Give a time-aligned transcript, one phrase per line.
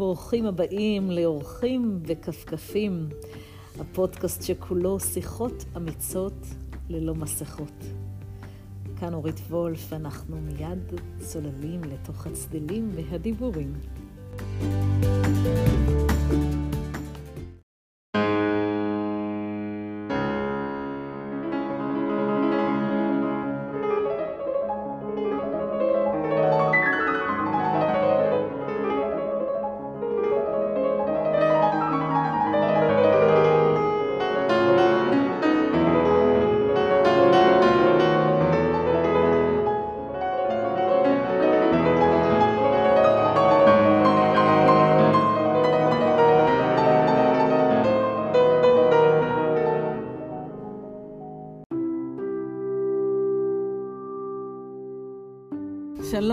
[0.00, 3.08] ברוכים הבאים לאורחים וכפכפים,
[3.80, 6.46] הפודקאסט שכולו שיחות אמיצות
[6.88, 7.84] ללא מסכות.
[9.00, 13.72] כאן אורית וולף, אנחנו מיד צוללים לתוך הצדלים והדיבורים.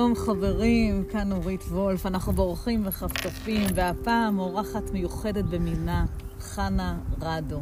[0.08, 6.06] שלום חברים, כאן אורית וולף, אנחנו בורחים וחפטפים, והפעם אורחת מיוחדת במינה,
[6.40, 7.60] חנה רדו.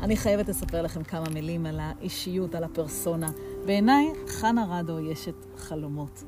[0.00, 3.30] אני חייבת לספר לכם כמה מילים על האישיות, על הפרסונה.
[3.66, 6.24] בעיניי, חנה רדו היא אשת חלומות.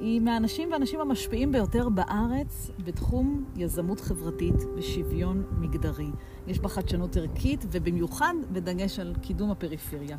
[0.00, 6.10] היא מהאנשים והאנשים המשפיעים ביותר בארץ בתחום יזמות חברתית ושוויון מגדרי.
[6.46, 10.16] יש בה חדשנות ערכית, ובמיוחד בדגש על קידום הפריפריה.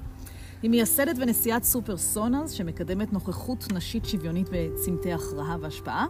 [0.61, 6.05] היא מייסדת ונשיאת סופר סונרס, שמקדמת נוכחות נשית שוויונית בצמתי הכרעה והשפעה.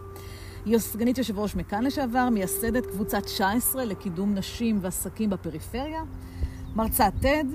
[0.64, 6.02] היא סגנית יושב ראש מכאן לשעבר, מייסדת קבוצת 19 לקידום נשים ועסקים בפריפריה,
[6.76, 7.46] מרצה TED,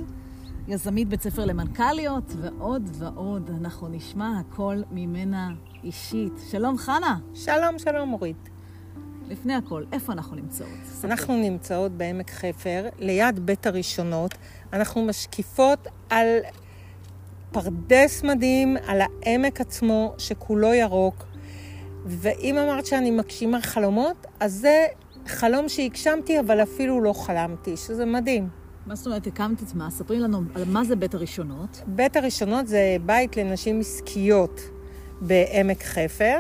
[0.68, 3.52] יזמית בית ספר למנכ"ליות, ועוד ועוד.
[3.62, 5.50] אנחנו נשמע הכל ממנה
[5.84, 6.34] אישית.
[6.52, 7.18] שלום, חנה.
[7.34, 8.50] שלום, שלום, אורית.
[9.28, 10.70] לפני הכל, איפה אנחנו נמצאות?
[11.04, 14.34] אנחנו נמצאות בעמק חפר, ליד בית הראשונות.
[14.74, 16.28] אנחנו משקיפות על
[17.52, 21.26] פרדס מדהים, על העמק עצמו, שכולו ירוק.
[22.06, 24.86] ואם אמרת שאני מגשימה חלומות, אז זה
[25.28, 28.50] חלום שהגשמתי, אבל אפילו לא חלמתי, שזה מדהים.
[28.86, 29.90] מה זאת אומרת, הקמת את מה?
[29.90, 31.82] ספרי לנו על מה זה בית הראשונות.
[31.88, 34.62] בית הראשונות זה בית לנשים עסקיות
[35.22, 36.40] בעמק חפר,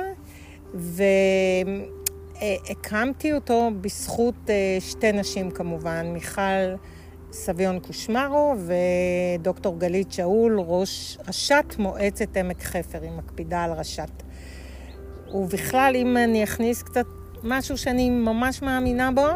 [2.41, 6.75] והקמתי אותו בזכות אה, שתי נשים כמובן, מיכל
[7.31, 8.55] סביון קושמרו
[9.37, 14.23] ודוקטור גלית שאול, ראש ראשת מועצת עמק חפר, היא מקפידה על ראשת.
[15.33, 17.05] ובכלל, אם אני אכניס קצת
[17.43, 19.27] משהו שאני ממש מאמינה בו,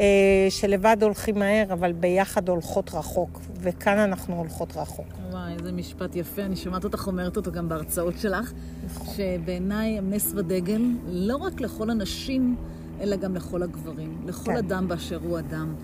[0.00, 5.06] אה, שלבד הולכים מהר, אבל ביחד הולכות רחוק, וכאן אנחנו הולכות רחוק.
[5.30, 8.52] וואי, איזה משפט יפה, אני שומעת אותך אומרת אותו גם בהרצאות שלך,
[8.84, 9.14] נכון.
[9.14, 12.56] שבעיניי נס ודגל, לא רק לכל הנשים,
[13.00, 14.56] אלא גם לכל הגברים, לכל כן.
[14.56, 15.74] אדם באשר הוא אדם.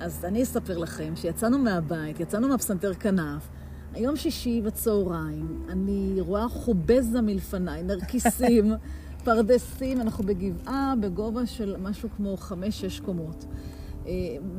[0.00, 3.48] אז אני אספר לכם שיצאנו מהבית, יצאנו מהפסנתר כנף,
[3.94, 8.72] היום שישי בצהריים, אני רואה חובזה מלפניי, נרקיסים,
[9.24, 13.44] פרדסים, אנחנו בגבעה בגובה של משהו כמו חמש-שש קומות.
[14.06, 14.12] אה,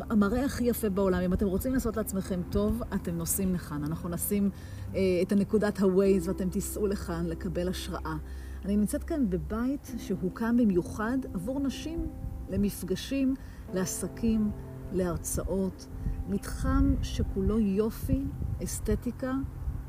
[0.10, 3.84] המראה הכי יפה בעולם, אם אתם רוצים לעשות לעצמכם טוב, אתם נוסעים לכאן.
[3.84, 4.50] אנחנו נשים
[4.96, 8.16] אה, את הנקודת ה-Waze ואתם תיסעו לכאן לקבל השראה.
[8.66, 12.08] אני נמצאת כאן בבית שהוקם במיוחד עבור נשים,
[12.50, 13.36] למפגשים,
[13.74, 14.52] לעסקים,
[14.92, 15.88] להרצאות,
[16.30, 18.24] מתחם שכולו יופי,
[18.64, 19.34] אסתטיקה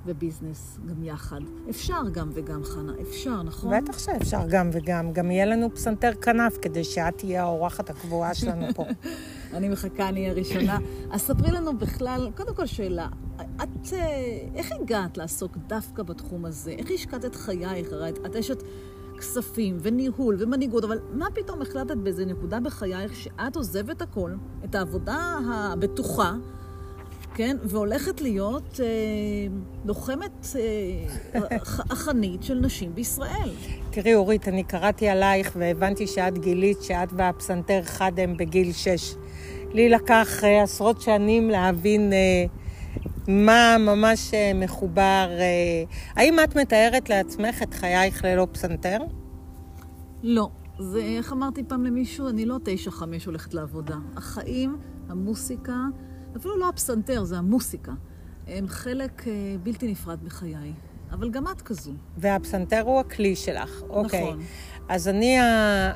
[0.06, 1.40] וביזנס גם יחד.
[1.70, 3.82] אפשר גם וגם, חנה, אפשר, נכון?
[3.82, 5.12] בטח שאפשר גם וגם.
[5.12, 8.84] גם יהיה לנו פסנתר כנף כדי שאת תהיה האורחת הקבועה שלנו פה.
[9.56, 10.78] אני מחכה, אני הראשונה.
[11.10, 13.08] אז ספרי לנו בכלל, קודם כל שאלה,
[13.62, 16.70] את, אה, איך הגעת לעסוק דווקא בתחום הזה?
[16.70, 17.86] איך השקעת את חייך?
[18.26, 18.62] את אשת
[19.22, 24.30] כספים וניהול ומנהיגות, אבל מה פתאום החלטת באיזה נקודה בחייך שאת עוזבת הכל,
[24.64, 26.32] את העבודה הבטוחה,
[27.34, 28.86] כן, והולכת להיות אה,
[29.84, 31.56] לוחמת אה,
[31.90, 33.50] החנית של נשים בישראל.
[33.90, 39.14] תראי, אורית, אני קראתי עלייך והבנתי שאת גילית שאת והפסנתר חד הם בגיל שש.
[39.72, 42.12] לי לקח אה, עשרות שנים להבין...
[42.12, 42.46] אה,
[43.28, 45.28] מה ממש אה, מחובר.
[45.30, 45.84] אה,
[46.16, 48.98] האם את מתארת לעצמך את חייך ללא פסנתר?
[50.22, 50.50] לא.
[50.78, 53.96] זה, איך אמרתי פעם למישהו, אני לא תשע חמש הולכת לעבודה.
[54.16, 54.76] החיים,
[55.08, 55.76] המוסיקה,
[56.36, 57.92] אפילו לא הפסנתר, זה המוסיקה.
[58.46, 59.32] הם חלק אה,
[59.62, 60.72] בלתי נפרד בחיי.
[61.12, 61.92] אבל גם את כזו.
[62.16, 63.82] והפסנתר הוא הכלי שלך.
[63.88, 64.22] אוקיי.
[64.22, 64.42] נכון.
[64.88, 65.36] אז אני,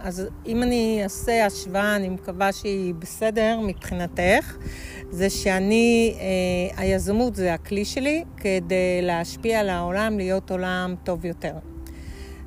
[0.03, 4.57] אז אם אני אעשה השוואה, אני מקווה שהיא בסדר מבחינתך.
[5.11, 11.53] זה שאני, אה, היזמות זה הכלי שלי כדי להשפיע על העולם, להיות עולם טוב יותר.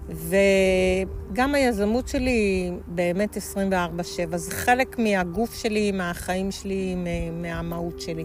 [0.09, 3.37] וגם היזמות שלי באמת
[4.33, 6.95] 24-7, זה חלק מהגוף שלי, מהחיים שלי,
[7.33, 8.23] מהמהות שלי.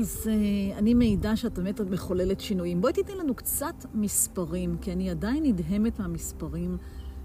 [0.00, 2.80] אז uh, אני מעידה שאת באמת מחוללת שינויים.
[2.80, 6.76] בואי תיתן לנו קצת מספרים, כי אני עדיין נדהמת מהמספרים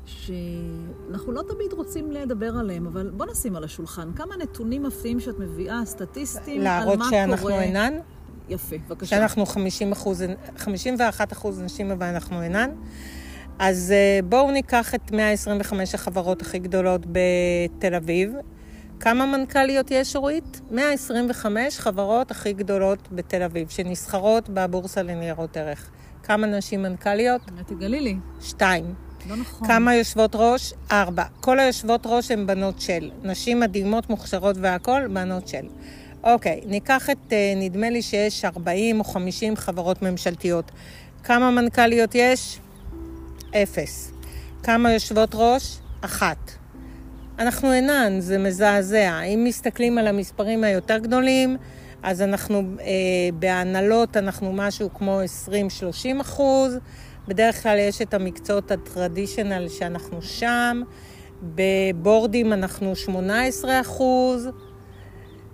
[0.05, 5.39] שאנחנו לא תמיד רוצים לדבר עליהם, אבל בוא נשים על השולחן כמה נתונים מפתיעים שאת
[5.39, 6.95] מביאה, סטטיסטיים, על מה קורה.
[6.95, 7.93] להראות שאנחנו אינן?
[8.49, 9.09] יפה, בבקשה.
[9.09, 10.23] שאנחנו 50 אחוז,
[10.57, 12.69] 51 אחוז נשים, אבל אנחנו אינן.
[13.59, 18.33] אז אה, בואו ניקח את 125 החברות הכי גדולות בתל אביב.
[18.99, 20.61] כמה מנכ"ליות יש, אורית?
[20.71, 25.89] 125 חברות הכי גדולות בתל אביב, שנסחרות בבורסה לניירות ערך.
[26.23, 27.41] כמה נשים מנכ"ליות?
[27.67, 28.15] תגלי לי.
[28.41, 28.93] שתיים.
[29.29, 29.67] לא נכון.
[29.67, 30.73] כמה יושבות ראש?
[30.91, 31.23] ארבע.
[31.41, 33.11] כל היושבות ראש הן בנות של.
[33.23, 35.67] נשים מדהימות, מוכשרות והכול, בנות של.
[36.23, 40.71] אוקיי, ניקח את, אה, נדמה לי שיש 40 או 50 חברות ממשלתיות.
[41.23, 42.59] כמה מנכ"ליות יש?
[43.55, 44.11] אפס.
[44.63, 45.77] כמה יושבות ראש?
[46.01, 46.51] אחת.
[47.39, 49.21] אנחנו אינן, זה מזעזע.
[49.21, 51.57] אם מסתכלים על המספרים היותר גדולים,
[52.03, 52.85] אז אנחנו אה,
[53.33, 55.19] בהנהלות, אנחנו משהו כמו
[56.17, 56.77] 20-30 אחוז.
[57.27, 60.81] בדרך כלל יש את המקצועות הטרדישיונל שאנחנו שם.
[61.41, 64.49] בבורדים אנחנו 18 אחוז.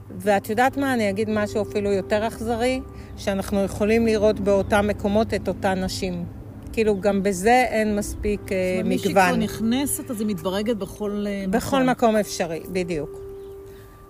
[0.10, 2.82] ואת יודעת מה, אני אגיד משהו אפילו יותר אכזרי,
[3.18, 6.26] שאנחנו יכולים לראות באותם מקומות את אותן נשים.
[6.74, 8.88] כאילו, גם בזה אין מספיק uh, מגוון.
[8.88, 11.52] מי שכבר נכנסת, אז היא מתברגת בכל מקום.
[11.52, 11.90] בכל מקום.
[11.90, 13.10] מקום אפשרי, בדיוק.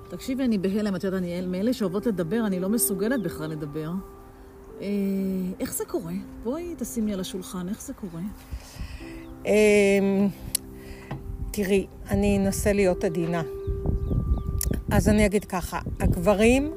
[0.10, 3.90] תקשיבי, אני בהלם, את יודעת, אני מאלה שאוהבות לדבר, אני לא מסוגלת בכלל לדבר.
[4.82, 4.88] אה,
[5.60, 6.14] איך זה קורה?
[6.44, 8.22] בואי תשימי על השולחן, איך זה קורה?
[9.46, 10.28] אה,
[11.52, 13.42] תראי, אני אנסה להיות עדינה.
[14.92, 16.74] אז אני אגיד ככה, הגברים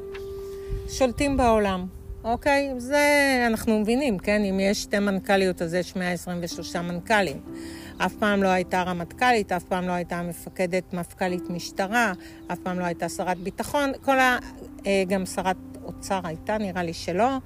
[0.89, 1.87] שולטים בעולם.
[2.25, 2.75] אוקיי?
[2.79, 4.45] זה אנחנו מבינים, כן?
[4.45, 7.41] אם יש שתי מנכ"ליות, אז יש 123 מנכ"לים.
[7.99, 12.13] אף פעם לא הייתה רמטכ"לית, אף פעם לא הייתה מפקדת, מפכ"לית משטרה,
[12.53, 14.39] אף פעם לא הייתה שרת ביטחון, כל ה...
[14.87, 17.37] אה, גם שרת אוצר הייתה, נראה לי שלא.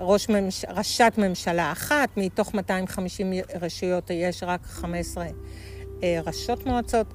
[0.00, 0.64] ראש ממש...
[0.68, 5.26] ראשת ממשלה אחת, מתוך 250 רשויות יש רק 15
[6.02, 7.06] אה, ראשות מועצות.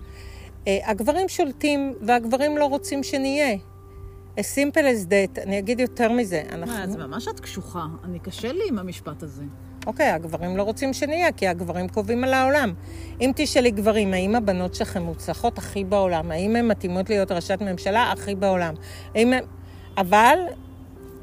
[0.68, 3.56] אה, הגברים שולטים והגברים לא רוצים שנהיה.
[4.38, 6.44] as simple as that, אני אגיד יותר מזה.
[6.52, 6.74] אנחנו...
[6.74, 7.86] מה, זה ממש את קשוחה.
[8.04, 9.44] אני קשה לי עם המשפט הזה.
[9.88, 12.74] אוקיי, הגברים לא רוצים שנהיה, כי הגברים קובעים על העולם.
[13.22, 16.32] אם תשאלי גברים, האם הבנות שלכם מוצלחות הכי בעולם?
[16.32, 18.74] האם הן מתאימות להיות ראשת ממשלה הכי בעולם?
[19.16, 19.44] האם הם...
[19.98, 20.38] אבל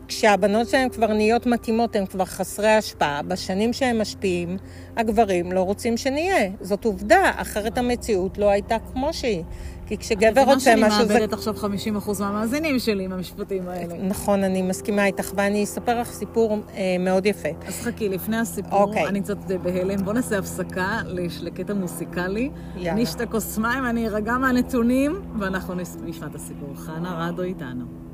[0.09, 3.23] כשהבנות שלהם כבר נהיות מתאימות, הן כבר חסרי השפעה.
[3.23, 4.57] בשנים שהם משפיעים,
[4.97, 6.51] הגברים לא רוצים שנהיה.
[6.61, 9.43] זאת עובדה, אחרת המציאות לא הייתה כמו שהיא.
[9.87, 10.85] כי כשגבר רוצה משהו...
[10.85, 13.95] אני שאני מאבדת עכשיו 50% מהמאזינים שלי עם המשפטים האלה.
[14.03, 17.49] נכון, אני מסכימה איתך, ואני אספר לך סיפור אה, מאוד יפה.
[17.67, 19.07] אז חכי, לפני הסיפור, אוקיי.
[19.07, 20.05] אני קצת בהלם.
[20.05, 20.99] בוא נעשה הפסקה
[21.43, 22.51] לקטע מוסיקלי.
[22.77, 25.75] אני אשתה כוס מים, אני ארגע מהנתונים, ואנחנו
[26.05, 26.75] נשמע את הסיפור.
[26.77, 28.08] חנה רדו איתנו.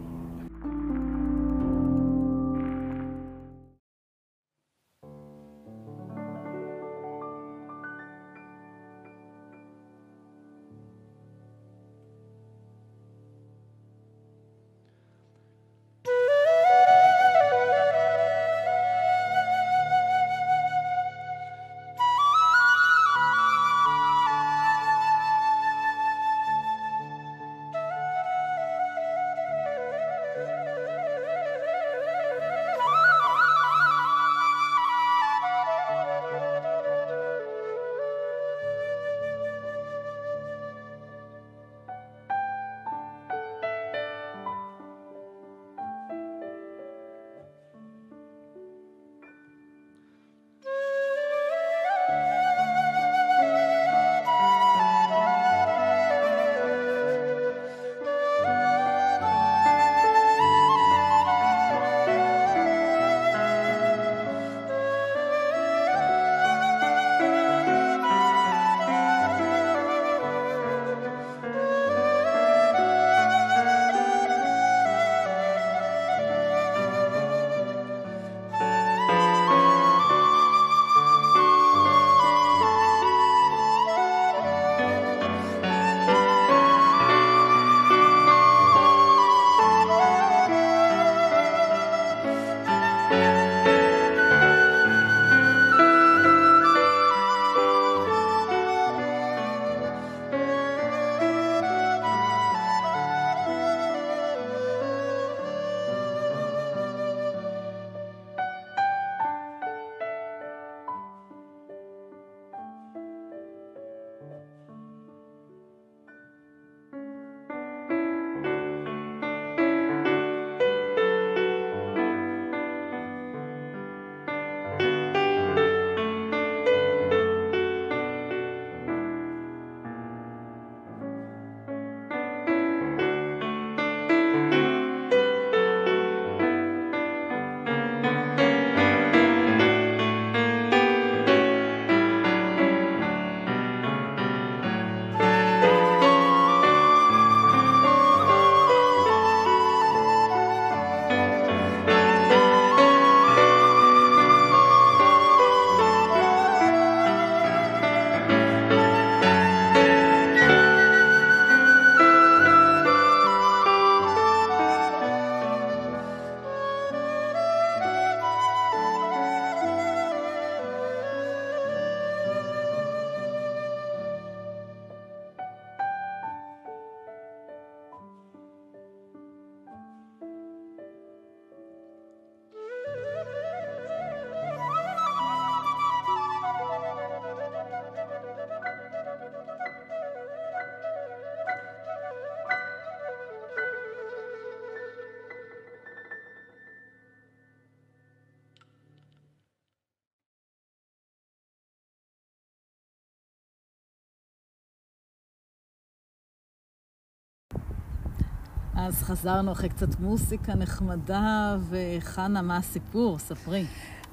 [208.86, 213.18] אז חזרנו אחרי קצת מוסיקה נחמדה, וחנה, מה הסיפור?
[213.18, 213.64] ספרי.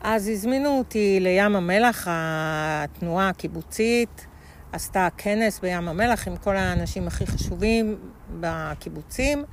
[0.01, 4.25] אז הזמינו אותי לים המלח, התנועה הקיבוצית
[4.71, 7.97] עשתה כנס בים המלח עם כל האנשים הכי חשובים
[8.39, 9.43] בקיבוצים,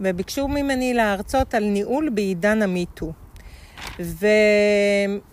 [0.00, 3.12] וביקשו ממני להרצות על ניהול בעידן המיטו.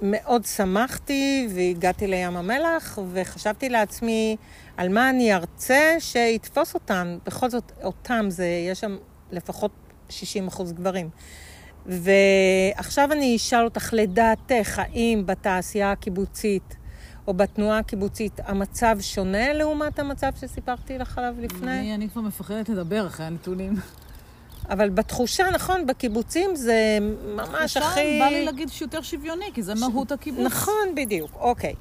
[0.02, 4.38] ומאוד שמחתי והגעתי לים המלח וחשבתי לעצמי
[4.78, 7.18] על מה אני ארצה שיתפוס אותן.
[7.26, 8.98] בכל זאת, אותם זה, יש שם
[9.32, 9.72] לפחות
[10.10, 11.10] 60 אחוז גברים.
[11.86, 16.76] ועכשיו אני אשאל אותך, לדעתך, האם בתעשייה הקיבוצית
[17.28, 21.80] או בתנועה הקיבוצית המצב שונה לעומת המצב שסיפרתי לך עליו לפני?
[21.80, 23.76] אני, אני כבר מפחדת לדבר אחרי הנתונים.
[24.70, 26.98] אבל בתחושה, נכון, בקיבוצים זה
[27.36, 28.20] ממש הכי...
[28.20, 30.46] בא לי להגיד שיותר שוויוני, כי זה מהות הקיבוץ.
[30.46, 31.74] נכון, בדיוק, אוקיי.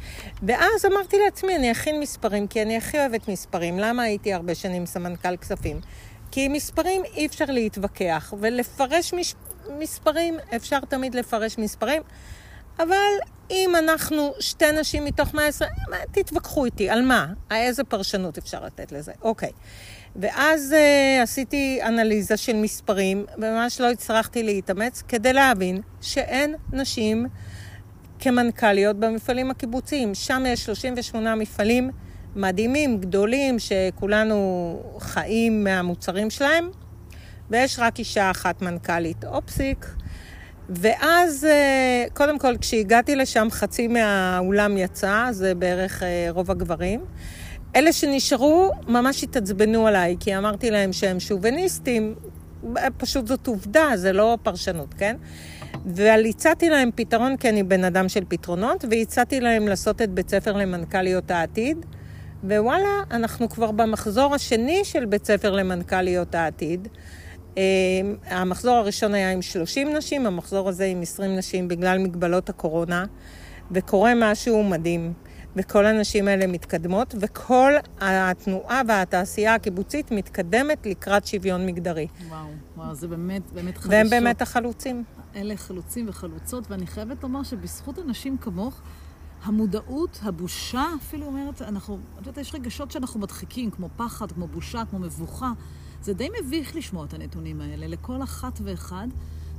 [0.43, 3.79] ואז אמרתי לעצמי, אני אכין מספרים, כי אני הכי אוהבת מספרים.
[3.79, 5.81] למה הייתי הרבה שנים סמנכ"ל כספים?
[6.31, 9.35] כי עם מספרים אי אפשר להתווכח, ולפרש מש...
[9.79, 12.03] מספרים, אפשר תמיד לפרש מספרים,
[12.79, 13.13] אבל
[13.51, 15.71] אם אנחנו שתי נשים מתוך 120,
[16.13, 17.27] תתווכחו איתי, על מה?
[17.51, 19.13] איזה פרשנות אפשר לתת לזה?
[19.23, 19.51] אוקיי.
[20.17, 27.27] ואז uh, עשיתי אנליזה של מספרים, וממש לא הצלחתי להתאמץ, כדי להבין שאין נשים
[28.19, 30.15] כמנכ"ליות במפעלים הקיבוציים.
[30.15, 31.91] שם יש 38 מפעלים
[32.37, 34.37] מדהימים, גדולים, שכולנו
[34.99, 36.69] חיים מהמוצרים שלהם,
[37.51, 39.25] ויש רק אישה אחת מנכ"לית.
[39.25, 39.87] אופסיק.
[40.69, 47.01] ואז, אה, קודם כל, כשהגעתי לשם, חצי מהאולם יצא, זה בערך אה, רוב הגברים.
[47.77, 52.15] אלה שנשארו ממש התעצבנו עליי, כי אמרתי להם שהם שוביניסטים,
[52.97, 55.17] פשוט זאת עובדה, זה לא פרשנות, כן?
[55.95, 60.31] אבל הצעתי להם פתרון, כי אני בן אדם של פתרונות, והצעתי להם לעשות את בית
[60.31, 61.87] ספר למנכ"ליות העתיד.
[62.45, 66.89] ווואלה, אנחנו כבר במחזור השני של בית ספר למנכ"ליות העתיד.
[67.59, 67.63] אה,
[68.27, 73.05] המחזור הראשון היה עם 30 נשים, המחזור הזה עם 20 נשים בגלל מגבלות הקורונה,
[73.71, 75.13] וקורה משהו מדהים.
[75.57, 82.07] וכל הנשים האלה מתקדמות, וכל התנועה והתעשייה הקיבוצית מתקדמת לקראת שוויון מגדרי.
[82.29, 83.93] וואו, וואו, זה באמת, באמת חדשות.
[83.93, 85.05] והם באמת החלוצים.
[85.37, 88.81] אלה חלוצים וחלוצות, ואני חייבת לומר שבזכות אנשים כמוך,
[89.43, 94.83] המודעות, הבושה, אפילו אומרת, אנחנו, את יודעת, יש רגשות שאנחנו מדחיקים, כמו פחד, כמו בושה,
[94.91, 95.53] כמו מבוכה.
[96.03, 99.09] זה די מביך לשמוע את הנתונים האלה, לכל אחת ואחד.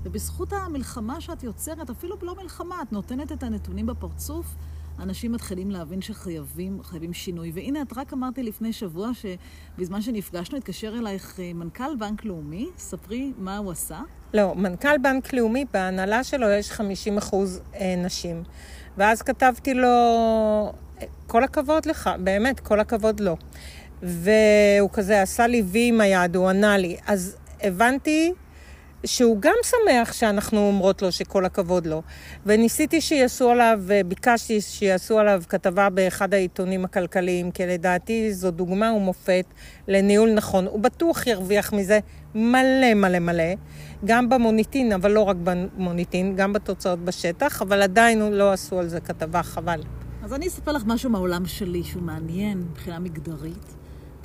[0.03, 4.55] ובזכות המלחמה שאת יוצרת, אפילו לא מלחמה, את נותנת את הנתונים בפרצוף,
[4.99, 7.51] אנשים מתחילים להבין שחייבים חייבים שינוי.
[7.53, 13.33] והנה, את רק אמרתי לפני שבוע שבזמן שנפגשנו התקשר אלייך אה, מנכ"ל בנק לאומי, ספרי
[13.37, 14.01] מה הוא עשה.
[14.33, 18.43] לא, מנכ"ל בנק לאומי, בהנהלה שלו יש 50 אחוז אה, נשים.
[18.99, 20.73] ואז כתבתי לו,
[21.27, 23.37] כל הכבוד לך, באמת, כל הכבוד לו.
[24.03, 26.97] והוא כזה עשה לי וי עם היד, הוא ענה לי.
[27.07, 28.33] אז הבנתי
[29.05, 32.01] שהוא גם שמח שאנחנו אומרות לו שכל הכבוד לו.
[32.45, 39.45] וניסיתי שיעשו עליו, ביקשתי שיעשו עליו כתבה באחד העיתונים הכלכליים, כי לדעתי זו דוגמה ומופת
[39.87, 40.65] לניהול נכון.
[40.65, 41.99] הוא בטוח ירוויח מזה
[42.35, 43.53] מלא מלא מלא,
[44.05, 48.99] גם במוניטין, אבל לא רק במוניטין, גם בתוצאות בשטח, אבל עדיין לא עשו על זה
[48.99, 49.81] כתבה, חבל.
[50.23, 53.78] אז אני אספר לך משהו מהעולם שלי שהוא מעניין מבחינה מגדרית.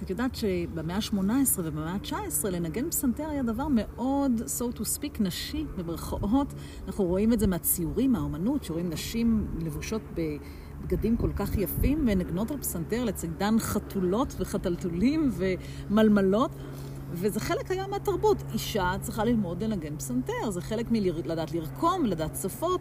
[0.04, 5.64] את יודעת שבמאה ה-18 ובמאה ה-19 לנגן פסנתר היה דבר מאוד, so to speak, נשי,
[5.76, 6.54] במרכאות.
[6.86, 12.58] אנחנו רואים את זה מהציורים, מהאומנות, שרואים נשים לבושות בבגדים כל כך יפים ונגנות על
[12.58, 16.50] פסנתר לצדן חתולות וחתלתולים ומלמלות.
[17.12, 18.42] וזה חלק היום מהתרבות.
[18.52, 22.80] אישה צריכה ללמוד לנגן פסנתר, זה חלק מלדעת לרקום, לדעת שפות.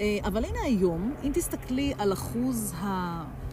[0.00, 3.47] אה, אבל הנה היום, אם תסתכלי על אחוז ה...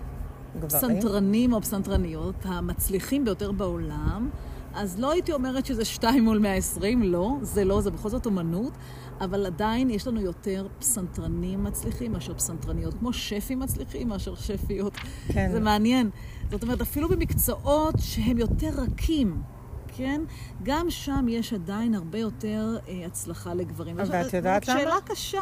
[0.62, 4.30] פסנתרנים או פסנתרניות המצליחים ביותר בעולם,
[4.76, 8.74] אז לא הייתי אומרת שזה שתיים מול 120, לא, זה לא, זה בכל זאת אומנות,
[9.22, 14.94] אבל עדיין יש לנו יותר פסנתרנים מצליחים מאשר פסנתרניות, כמו שפים מצליחים מאשר שפיות.
[15.28, 15.50] כן.
[15.52, 16.10] זה מעניין.
[16.52, 19.42] זאת אומרת, אפילו במקצועות שהם יותר רכים,
[19.88, 20.22] כן?
[20.64, 23.96] גם שם יש עדיין הרבה יותר אה, הצלחה לגברים.
[23.98, 24.80] ואת יודעת למה?
[24.80, 25.42] שאלה קשה.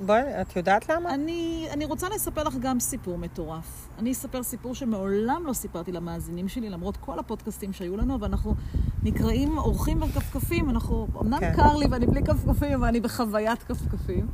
[0.00, 1.14] בואי, את יודעת למה?
[1.14, 3.88] אני, אני רוצה לספר לך גם סיפור מטורף.
[3.98, 8.54] אני אספר סיפור שמעולם לא סיפרתי למאזינים שלי, למרות כל הפודקאסטים שהיו לנו, ואנחנו
[9.02, 10.70] נקראים אורחים וכפכפים.
[10.70, 11.52] אנחנו, אמנם כן.
[11.56, 14.26] קר לי ואני בלי כפכפים, אבל אני בחוויית כפכפים.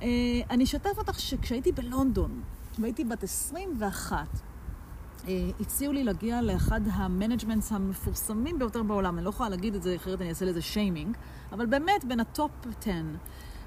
[0.00, 0.04] אה,
[0.50, 2.40] אני אשתף אותך שכשהייתי בלונדון,
[2.78, 9.16] והייתי בת 21, אה, אה, הציעו לי להגיע לאחד ה managements המפורסמים ביותר בעולם.
[9.16, 11.16] אני לא יכולה להגיד את זה, אחרת אני אעשה לזה שיימינג,
[11.52, 12.50] אבל באמת בין ה top
[12.80, 12.90] 10.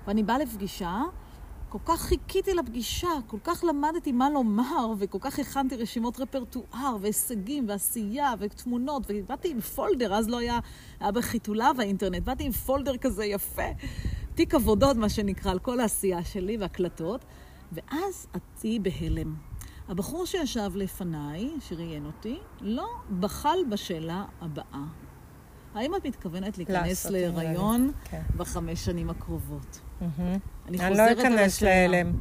[0.07, 1.03] ואני באה לפגישה,
[1.69, 7.69] כל כך חיכיתי לפגישה, כל כך למדתי מה לומר, וכל כך הכנתי רשימות רפרטואר, והישגים,
[7.69, 10.59] ועשייה, ותמונות, ובאתי עם folder, אז לא היה,
[10.99, 13.63] היה בחיתוליו האינטרנט, באתי עם folder כזה יפה,
[14.35, 17.25] תיק עבודות, מה שנקרא, על כל העשייה שלי והקלטות,
[17.71, 18.27] ואז
[18.59, 19.35] תהיי בהלם.
[19.87, 22.87] הבחור שישב לפניי, שראיין אותי, לא
[23.19, 24.83] בחל בשאלה הבאה.
[25.73, 28.21] האם את מתכוונת להיכנס להיריון כן.
[28.37, 29.79] בחמש שנים הקרובות?
[30.01, 31.11] אני חוזרת על השאלה.
[31.11, 32.11] אני לא אכנס להלם.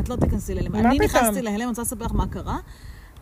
[0.00, 0.72] את לא תיכנסי להלם.
[0.72, 0.90] מה פתאום?
[0.90, 2.58] אני נכנסתי להלם, אני רוצה לספר לך מה קרה.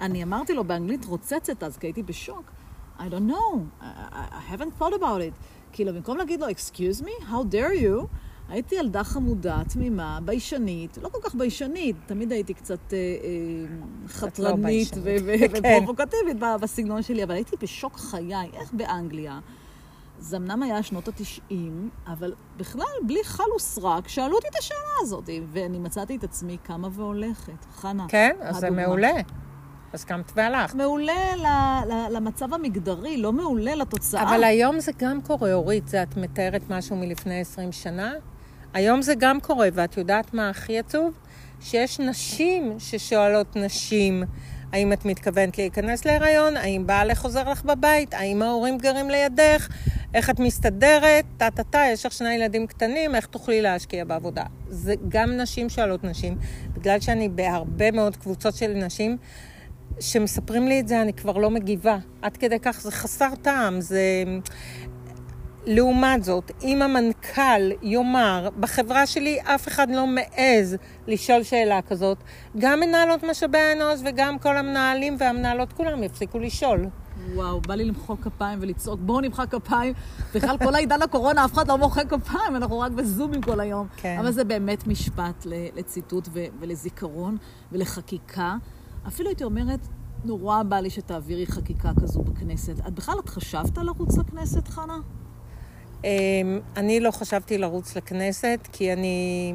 [0.00, 2.52] אני אמרתי לו באנגלית רוצצת אז, כי הייתי בשוק.
[2.98, 3.84] I don't know, I,
[4.14, 5.34] I haven't thought about it.
[5.72, 8.06] כאילו, במקום להגיד לו, excuse me, how dare you,
[8.48, 14.96] הייתי ילדה חמודה, תמימה, ביישנית, לא כל כך ביישנית, תמיד הייתי קצת אה, אה, חתרנית
[14.96, 15.76] לא כן.
[15.78, 19.40] ופרובוקטיבית בסגנון שלי, אבל הייתי בשוק חיי, איך באנגליה.
[20.18, 25.30] זה אמנם היה שנות התשעים, אבל בכלל, בלי חל וסרק, שאלו אותי את השאלה הזאת,
[25.52, 27.64] ואני מצאתי את עצמי קמה והולכת.
[27.74, 29.12] חנה, כן, אז זה מעולה.
[29.92, 30.74] אז קמת והלכת.
[30.74, 31.46] מעולה ל,
[31.92, 34.22] ל, למצב המגדרי, לא מעולה לתוצאה.
[34.22, 38.12] אבל היום זה גם קורה, אורית, זה את מתארת משהו מלפני 20 שנה?
[38.72, 41.18] היום זה גם קורה, ואת יודעת מה הכי עצוב?
[41.60, 44.22] שיש נשים ששואלות נשים,
[44.74, 46.56] האם את מתכוונת להיכנס להיריון?
[46.56, 48.14] האם בעלך חוזר לך בבית?
[48.14, 49.68] האם ההורים גרים לידך?
[50.14, 51.24] איך את מסתדרת?
[51.36, 54.42] טה-טה-טה, יש לך שני ילדים קטנים, איך תוכלי להשקיע בעבודה?
[54.68, 56.36] זה גם נשים שואלות נשים,
[56.72, 59.16] בגלל שאני בהרבה מאוד קבוצות של נשים,
[60.00, 61.98] שמספרים לי את זה, אני כבר לא מגיבה.
[62.22, 64.24] עד כדי כך זה חסר טעם, זה...
[65.66, 72.18] לעומת זאת, אם המנכ"ל יאמר, בחברה שלי אף אחד לא מעז לשאול שאלה כזאת,
[72.58, 76.86] גם מנהלות משאבי האנוש וגם כל המנהלים והמנהלות כולם יפסיקו לשאול.
[77.34, 79.94] וואו, בא לי למחוא כפיים ולצעוק, בואו נמחא כפיים.
[80.34, 83.86] בכלל, כל העידן הקורונה, אף אחד לא מוחא כפיים, אנחנו רק בזומים כל היום.
[83.96, 84.16] כן.
[84.20, 86.28] אבל זה באמת משפט לציטוט
[86.60, 87.36] ולזיכרון
[87.72, 88.56] ולחקיקה.
[89.06, 89.80] אפילו הייתי אומרת,
[90.24, 92.86] נורא בא לי שתעבירי חקיקה כזו בכנסת.
[92.86, 94.98] את בכלל, את חשבת לרוץ לכנסת, חנה?
[96.04, 99.54] אמ, אני לא חשבתי לרוץ לכנסת, כי אני,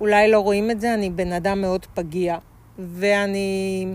[0.00, 2.38] אולי לא רואים את זה, אני בן אדם מאוד פגיע.
[2.78, 3.86] ואני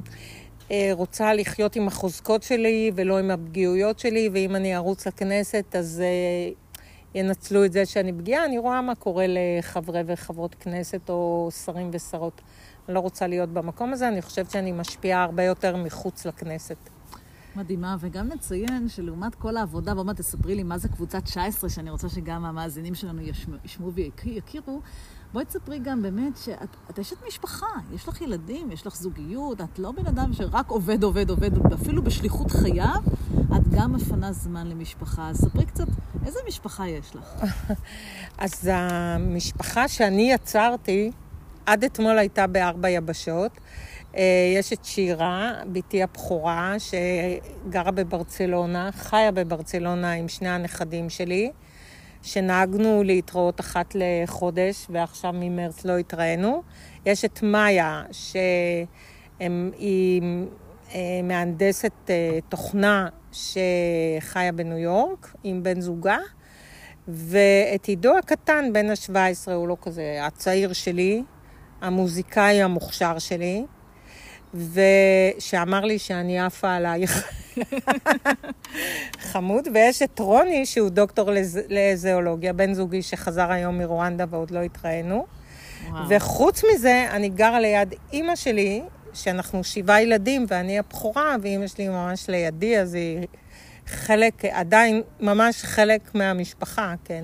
[0.71, 6.03] אה, רוצה לחיות עם החוזקות שלי ולא עם הפגיעויות שלי, ואם אני ארוץ לכנסת, אז
[6.05, 6.51] אה,
[7.15, 8.45] ינצלו את זה שאני פגיעה.
[8.45, 12.41] אני רואה מה קורה לחברי וחברות כנסת או שרים ושרות.
[12.87, 16.98] אני לא רוצה להיות במקום הזה, אני חושבת שאני משפיעה הרבה יותר מחוץ לכנסת.
[17.55, 21.89] מדהימה, וגם נציין שלעומת כל העבודה, ועוד מעט תספרי לי מה זה קבוצת 19, שאני
[21.89, 23.21] רוצה שגם המאזינים שלנו
[23.65, 24.81] ישמעו ויכירו,
[25.33, 29.91] בואי תספרי גם באמת שאת אשת משפחה, יש לך ילדים, יש לך זוגיות, את לא
[29.91, 32.99] בן אדם שרק עובד, עובד, עובד, אפילו בשליחות חייו,
[33.57, 35.29] את גם מפנה זמן למשפחה.
[35.29, 35.87] אז ספרי קצת,
[36.25, 37.45] איזה משפחה יש לך?
[38.37, 41.11] אז המשפחה שאני יצרתי,
[41.65, 43.51] עד אתמול הייתה בארבע יבשות.
[44.17, 51.51] אה, יש את שירה, בתי הבכורה, שגרה בברצלונה, חיה בברצלונה עם שני הנכדים שלי,
[52.21, 56.63] שנהגנו להתראות אחת לחודש, ועכשיו ממרץ לא התראינו.
[57.05, 60.21] יש את מאיה, שהיא
[60.95, 66.17] אה, מהנדסת אה, תוכנה שחיה בניו יורק עם בן זוגה.
[67.07, 71.23] ואת עידו הקטן, בן ה-17, הוא לא כזה הצעיר שלי,
[71.81, 73.65] המוזיקאי המוכשר שלי.
[74.53, 77.27] ושאמר לי שאני עפה עלייך.
[79.31, 81.29] חמוד, ויש את רוני, שהוא דוקטור
[81.69, 85.25] לזיאולוגיה, בן זוגי שחזר היום מרואנדה ועוד לא התראינו.
[86.09, 88.81] וחוץ מזה, אני גרה ליד אימא שלי,
[89.13, 93.27] שאנחנו שבעה ילדים, ואני הבכורה, ואימא שלי ממש לידי, אז היא
[93.87, 97.23] חלק, עדיין ממש חלק מהמשפחה, כן.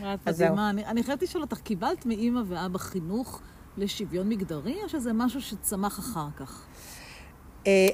[0.00, 0.70] את מדהימה.
[0.70, 3.40] אני, אני חייבת לשאול אותך, קיבלת מאימא ואבא חינוך
[3.76, 6.66] לשוויון מגדרי, או שזה משהו שצמח אחר כך?
[7.66, 7.88] אה,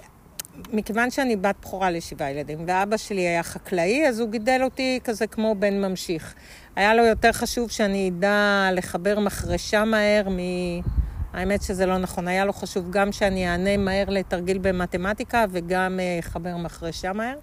[0.73, 5.27] מכיוון שאני בת בכורה לשבעה ילדים, ואבא שלי היה חקלאי, אז הוא גידל אותי כזה
[5.27, 6.35] כמו בן ממשיך.
[6.77, 10.39] היה לו יותר חשוב שאני אדע לחבר מחרשה מהר מ...
[11.33, 12.29] האמת שזה לא נכון.
[12.29, 17.39] היה לו חשוב גם שאני אענה מהר לתרגיל במתמטיקה וגם אה, אחבר מחרשה מהר.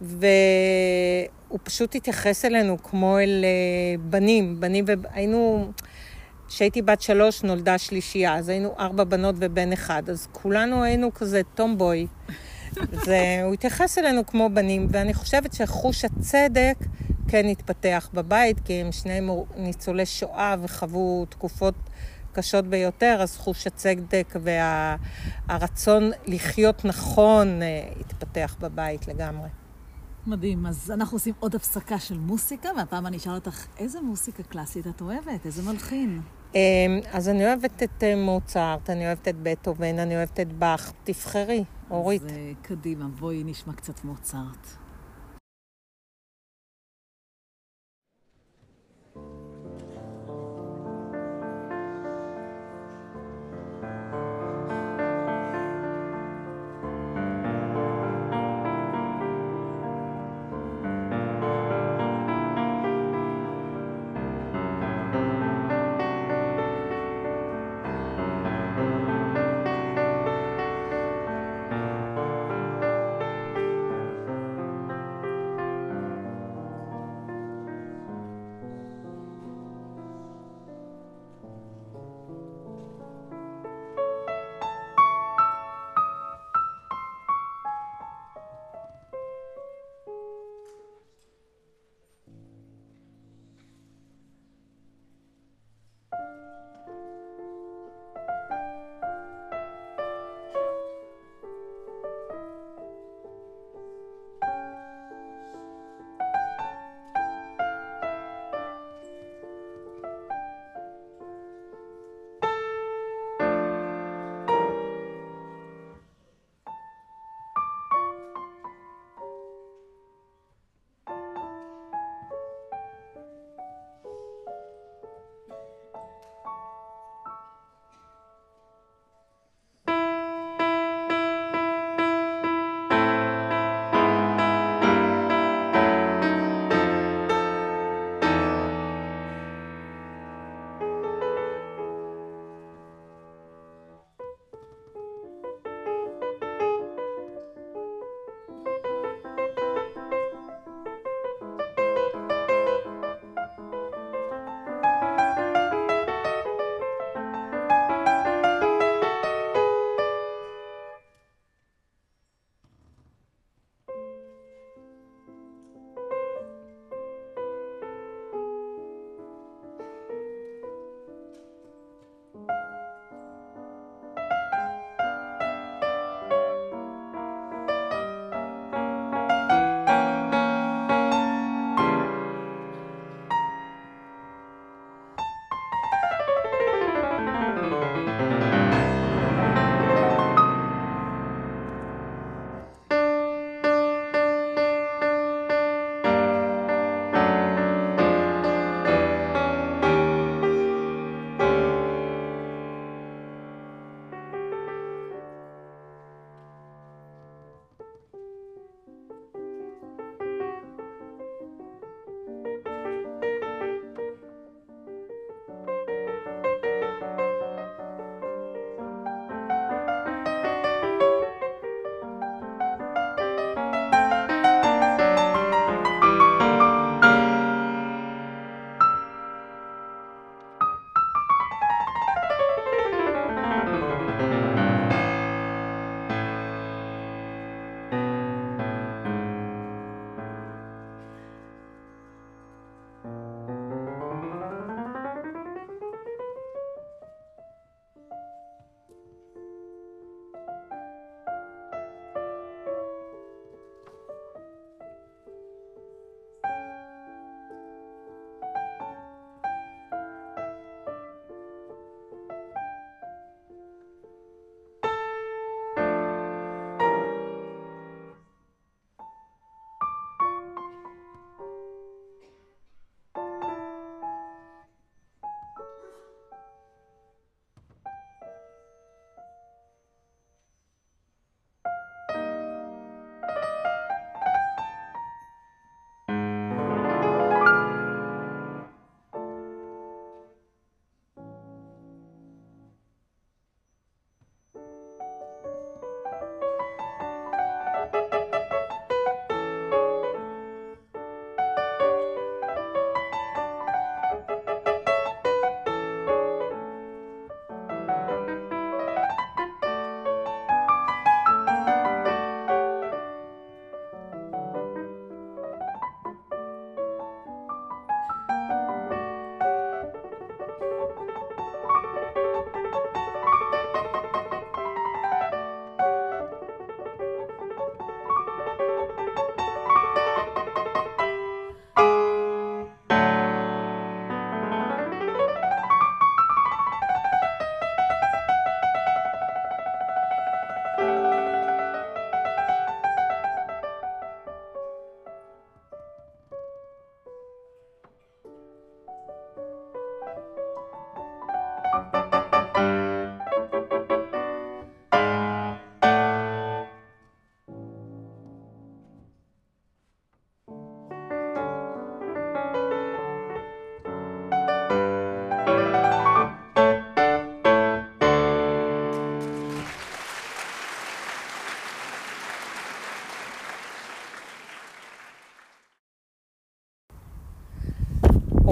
[0.00, 5.72] והוא פשוט התייחס אלינו כמו אל אה, בנים, בנים והיינו...
[6.48, 11.40] כשהייתי בת שלוש נולדה שלישייה, אז היינו ארבע בנות ובן אחד, אז כולנו היינו כזה
[11.54, 12.06] טומבוי.
[13.06, 16.76] והוא התייחס אלינו כמו בנים, ואני חושבת שחוש הצדק
[17.28, 19.20] כן התפתח בבית, כי הם שני
[19.56, 21.74] ניצולי שואה וחוו תקופות
[22.32, 29.48] קשות ביותר, אז חוש הצדק והרצון וה, לחיות נכון אה, התפתח בבית לגמרי.
[30.26, 30.66] מדהים.
[30.66, 35.00] אז אנחנו עושים עוד הפסקה של מוסיקה, והפעם אני אשאל אותך, איזה מוסיקה קלאסית את
[35.00, 35.46] אוהבת?
[35.46, 36.20] איזה מלחין?
[37.12, 40.92] אז אני אוהבת את מוצרט, אני אוהבת את בטהובן, אני אוהבת את באך.
[41.04, 42.22] תבחרי, אורית.
[42.22, 42.30] אז
[42.62, 44.85] קדימה, בואי נשמע קצת מוצרט.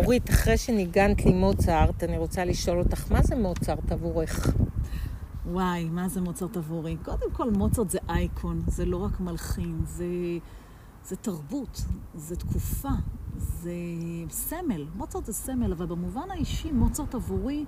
[0.05, 4.51] אורית, אחרי שניגנת לי מוצרט, אני רוצה לשאול אותך, מה זה מוצרט עבורך?
[5.47, 6.97] וואי, מה זה מוצרט עבורי?
[7.05, 10.07] קודם כל, מוצרט זה אייקון, זה לא רק מלחין, זה,
[11.05, 11.81] זה תרבות,
[12.15, 12.89] זה תקופה,
[13.37, 13.73] זה
[14.31, 14.85] סמל.
[14.97, 17.65] מוצרט זה סמל, אבל במובן האישי, מוצרט עבורי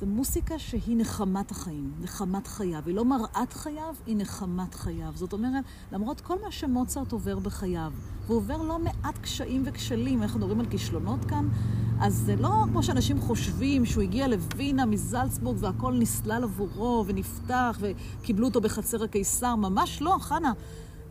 [0.00, 2.82] זה מוסיקה שהיא נחמת החיים, נחמת חייו.
[2.86, 5.12] היא לא מראת חייו, היא נחמת חייו.
[5.14, 7.92] זאת אומרת, למרות כל מה שמוצרט עובר בחייו,
[8.26, 11.48] והוא עובר לא מעט קשיים וכשלים, אנחנו מדברים על כישלונות כאן,
[12.00, 18.46] אז זה לא כמו שאנשים חושבים שהוא הגיע לווינה מזלצבורג והכל נסלל עבורו ונפתח וקיבלו
[18.46, 20.52] אותו בחצר הקיסר, ממש לא, חנה.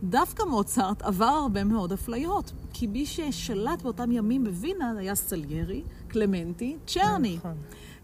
[0.02, 6.76] דווקא מוצרט עבר הרבה מאוד אפליות, כי מי ששלט באותם ימים בווינה היה סליירי, קלמנטי,
[6.86, 7.36] צ'רני.
[7.36, 7.56] נכון.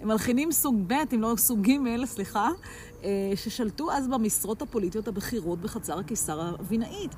[0.04, 2.48] מלחינים סוג ב', אם לא סוג ג', סליחה,
[3.04, 7.14] אה, ששלטו אז במשרות הפוליטיות הבכירות בחצר הקיסר הווינאית,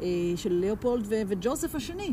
[0.00, 2.12] אה, של ליאופולד וג'וזף השני.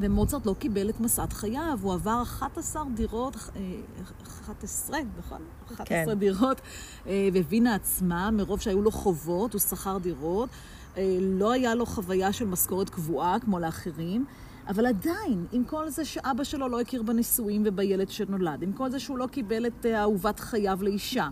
[0.00, 3.36] ומוצרט לא קיבל את מסעת חייו, הוא עבר 11 דירות,
[4.22, 5.42] 11, אה, נכון?
[5.66, 6.18] 11 כן.
[6.18, 6.60] דירות
[7.32, 10.48] בווינה עצמה, מרוב שהיו לו חובות, הוא שכר דירות.
[11.20, 14.24] לא היה לו חוויה של משכורת קבועה כמו לאחרים.
[14.68, 18.98] אבל עדיין, עם כל זה שאבא שלו לא הכיר בנישואים ובילד שנולד, עם כל זה
[18.98, 21.28] שהוא לא קיבל את אה, אהובת חייו לאישה,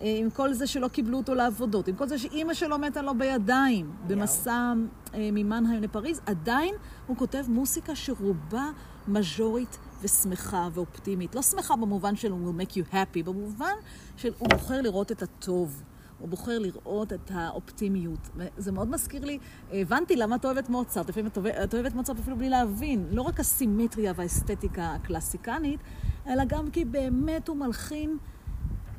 [0.00, 3.14] אה, עם כל זה שלא קיבלו אותו לעבודות, עם כל זה שאימא שלו מתה לו
[3.18, 4.72] בידיים במסע
[5.14, 6.74] אה, ממנהיים לפריז, עדיין
[7.06, 8.70] הוא כותב מוסיקה שרובה
[9.08, 11.34] מז'ורית ושמחה ואופטימית.
[11.34, 13.74] לא שמחה במובן של הוא will make you happy, במובן
[14.16, 15.82] של הוא בוחר לראות את הטוב.
[16.20, 18.28] הוא בוחר לראות את האופטימיות.
[18.36, 19.38] וזה מאוד מזכיר לי,
[19.72, 23.06] הבנתי למה את אוהבת מוצרט, לפעמים את אוהבת, אוהבת מוצרט אפילו בלי להבין.
[23.10, 25.80] לא רק הסימטריה והאסתטיקה הקלאסיקנית,
[26.26, 28.16] אלא גם כי באמת הוא מלחין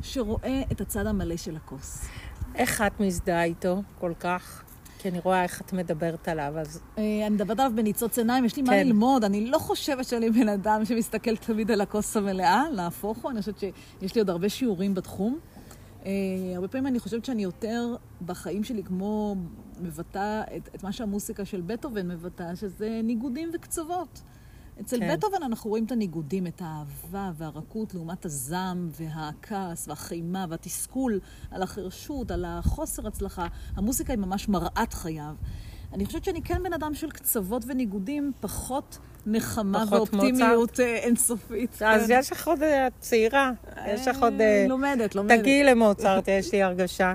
[0.02, 2.06] שרואה את הצד המלא של הכוס.
[2.56, 4.64] איך את מזדהה איתו כל כך?
[5.00, 6.82] כי אני רואה איך את מדברת עליו, אז...
[6.98, 8.70] אה, אני מדברת עליו בניצוץ עיניים, יש לי כן.
[8.70, 9.24] מה ללמוד.
[9.24, 13.32] אני לא חושבת שאני בן אדם שמסתכל תמיד על הכוס המלאה, להפוך הוא.
[13.32, 15.40] אני חושבת שיש לי עוד הרבה שיעורים בתחום.
[16.06, 16.12] אה,
[16.56, 19.36] הרבה פעמים אני חושבת שאני יותר בחיים שלי כמו
[19.82, 24.22] מבטא את, את מה שהמוסיקה של בטהובן מבטאה, שזה ניגודים וקצוות.
[24.82, 25.14] אצל כן.
[25.14, 31.20] בטהובן אנחנו רואים את הניגודים, את האהבה והרכות לעומת הזעם והכעס והחימה והתסכול
[31.52, 33.48] על החרשות, על החוסר הצלחה.
[33.76, 35.36] המוסיקה היא ממש מראת חייו.
[35.94, 41.82] אני חושבת שאני כן בן אדם של קצוות וניגודים, פחות נחמה ואופטימיות אה, אינסופית.
[41.86, 42.20] אז כן.
[42.20, 43.52] יש לך עוד אה, צעירה,
[43.88, 44.42] יש לך עוד...
[44.42, 45.40] אה, לומדת, לומדת.
[45.40, 47.14] תגיעי למוצרט, יש לי הרגשה.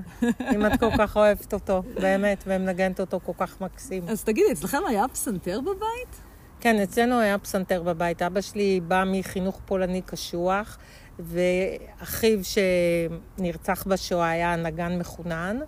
[0.55, 4.03] אם את כל כך אוהבת אותו, באמת, ומנגנת אותו כל כך מקסים.
[4.09, 6.21] אז תגידי, אצלכם היה פסנתר בבית?
[6.61, 8.23] כן, אצלנו היה פסנתר בבית.
[8.23, 10.79] אבא שלי בא מחינוך פולני קשוח,
[11.19, 12.38] ואחיו
[13.38, 15.59] שנרצח בשואה היה נגן מחונן.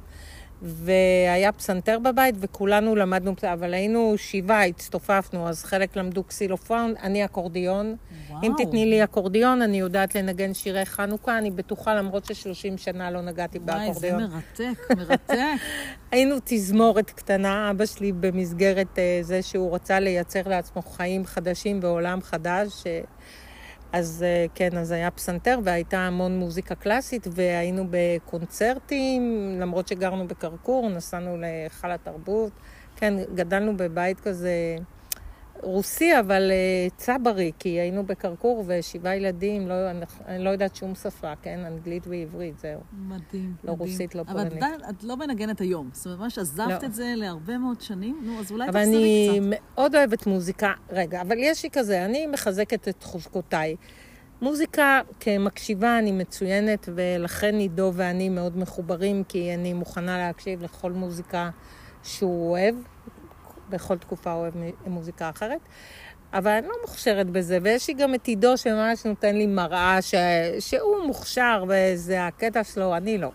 [0.63, 7.97] והיה פסנתר בבית, וכולנו למדנו, אבל היינו שבעה, הצטופפנו, אז חלק למדו קסילופון, אני אקורדיון.
[8.31, 8.43] וואו.
[8.43, 13.21] אם תתני לי אקורדיון, אני יודעת לנגן שירי חנוכה, אני בטוחה, למרות ש-30 שנה לא
[13.21, 14.23] נגעתי וואי, באקורדיון.
[14.23, 15.35] וואי, זה מרתק, מרתק.
[16.13, 22.21] היינו תזמורת קטנה, אבא שלי במסגרת uh, זה שהוא רצה לייצר לעצמו חיים חדשים בעולם
[22.23, 22.83] חדש.
[22.83, 22.87] Uh,
[23.93, 30.91] אז אה, כן, אז היה פסנתר והייתה המון מוזיקה קלאסית והיינו בקונצרטים, למרות שגרנו בקרקור,
[30.91, 32.53] נסענו להיכל התרבות.
[32.97, 34.77] כן, גדלנו בבית כזה
[35.63, 39.75] רוסי, אבל uh, צברי, כי היינו בקרקור ושבעה ילדים, לא,
[40.27, 41.61] אני לא יודעת שום שפה, כן?
[41.67, 42.81] אנגלית ועברית, זהו.
[42.93, 43.91] מדהים, לא מדהים.
[43.91, 44.53] רוסית, לא פולנית.
[44.53, 45.91] אבל את, את לא מנגנת היום.
[45.93, 46.87] זאת אומרת, ממש עזבת לא.
[46.87, 48.91] את זה להרבה מאוד שנים, נו, אז אולי תחזרי קצת.
[48.91, 50.73] אבל אני מאוד אוהבת מוזיקה.
[50.91, 53.77] רגע, אבל יש לי כזה, אני מחזקת את חוזקותיי.
[54.43, 61.51] מוזיקה כמקשיבה אני מצוינת, ולכן עידו ואני מאוד מחוברים, כי אני מוכנה להקשיב לכל מוזיקה
[62.03, 62.75] שהוא אוהב.
[63.71, 64.55] בכל תקופה אוהב
[64.87, 65.61] מוזיקה אחרת.
[66.33, 70.15] אבל אני לא מוכשרת בזה, ויש לי גם את עידו שממש נותן לי מראה ש...
[70.59, 73.31] שהוא מוכשר וזה הקטע שלו, אני לא.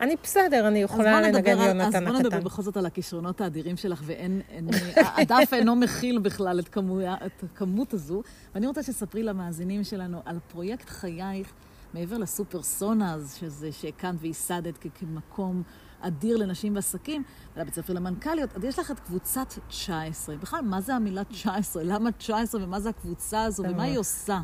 [0.00, 2.06] אני בסדר, אני יכולה לנגן יונתן הקטן.
[2.06, 6.58] אז בוא נדבר בכל זאת על הכישרונות האדירים שלך, ואין, אין, הדף אינו מכיל בכלל
[6.60, 8.22] את, כמו, את הכמות הזו.
[8.54, 11.52] ואני רוצה שספרי למאזינים שלנו על פרויקט חייך,
[11.94, 15.62] מעבר לסופרסונאז, שזה שהקמת וייסדת כמקום
[16.06, 17.22] אדיר לנשים ועסקים,
[17.56, 20.36] ולבית ספר למנכ"ליות, אז יש לך את קבוצת 19.
[20.36, 21.82] בכלל, מה זה המילה 19?
[21.82, 24.40] למה 19 ומה זה הקבוצה הזו ומה היא עושה?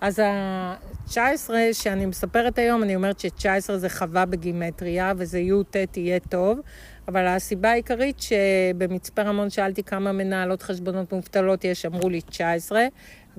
[0.00, 6.60] אז ה-19 שאני מספרת היום, אני אומרת ש-19 זה חווה בגימטריה, וזה י"ט יהיה טוב,
[7.08, 12.80] אבל הסיבה העיקרית שבמצפה רמון שאלתי כמה מנהלות חשבונות מובטלות יש, אמרו לי 19,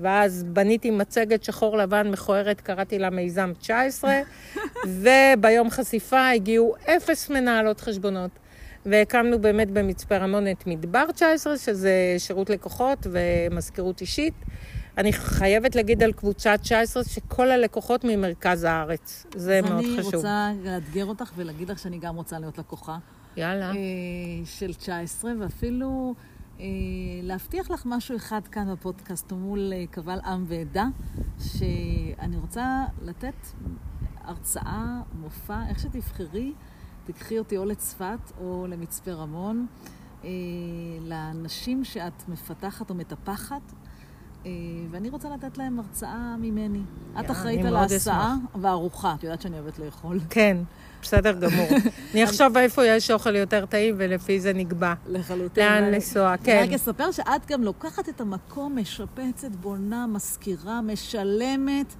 [0.02, 4.20] ואז בניתי מצגת שחור לבן מכוערת, קראתי לה מיזם 19,
[5.02, 8.30] וביום חשיפה הגיעו אפס מנהלות חשבונות.
[8.86, 14.34] והקמנו באמת במצפה רמון את מדבר 19, שזה שירות לקוחות ומזכירות אישית.
[14.98, 19.26] אני חייבת להגיד על קבוצה 19 שכל הלקוחות ממרכז הארץ.
[19.34, 20.14] זה מאוד אני חשוב.
[20.14, 22.98] רוצה לאתגר אותך ולהגיד לך שאני גם רוצה להיות לקוחה
[23.36, 23.70] יאללה.
[23.70, 23.74] אה,
[24.44, 26.14] של 19, ואפילו
[27.22, 30.86] להבטיח לך משהו אחד כאן בפודקאסט מול אה, קבל עם ועדה,
[31.38, 33.46] שאני רוצה לתת
[34.24, 36.52] הרצאה, מופע, איך שתבחרי,
[37.04, 39.66] תקחי אותי או לצפת או למצפה רמון,
[40.24, 40.30] אה,
[41.00, 43.72] לנשים שאת מפתחת או מטפחת.
[44.46, 44.50] אה,
[44.90, 46.78] ואני רוצה לתת להם הרצאה ממני.
[46.78, 49.14] את יאללה, אחראית אני על ההסעה והארוחה.
[49.18, 50.20] את יודעת שאני אוהבת לאכול.
[50.30, 50.56] כן,
[51.02, 51.68] בסדר גמור.
[52.12, 54.94] אני אחשוב איפה יש אוכל יותר טעים, ולפי זה נקבע.
[55.06, 55.64] לחלוטין.
[55.64, 56.64] לאן לנסוע, אני כן.
[56.68, 61.94] רק אספר שאת גם לוקחת את המקום, משפצת, בונה, מזכירה, משלמת.